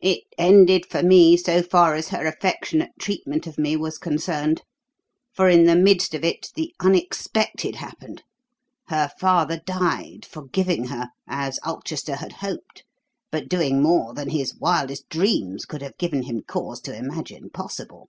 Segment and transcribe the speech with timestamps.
[0.00, 4.62] "It ended for me, so far as her affectionate treatment of me was concerned;
[5.32, 8.24] for in the midst of it the unexpected happened.
[8.88, 12.82] Her father died, forgiving her, as Ulchester had hoped,
[13.30, 18.08] but doing more than his wildest dreams could have given him cause to imagine possible.